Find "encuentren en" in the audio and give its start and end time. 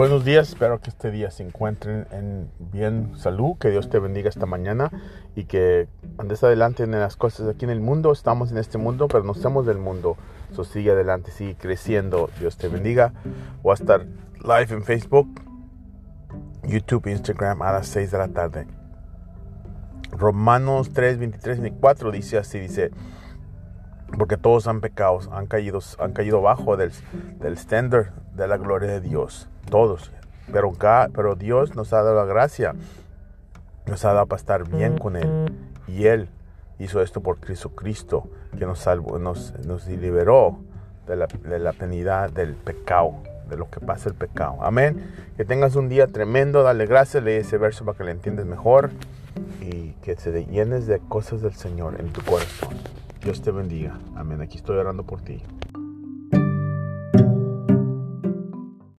1.42-2.50